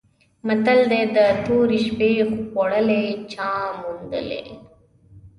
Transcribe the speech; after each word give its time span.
متل 0.47 0.79
دی: 0.91 1.01
د 1.15 1.17
تورې 1.45 1.79
شپې 1.85 2.11
خوړلي 2.39 3.05
چا 3.31 3.49
موندلي؟ 3.79 4.43